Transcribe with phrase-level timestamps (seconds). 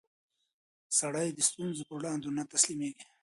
[0.99, 3.05] سړی د ستونزو پر وړاندې نه تسلیمېږي